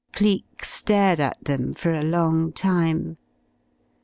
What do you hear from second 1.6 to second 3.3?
for a long time.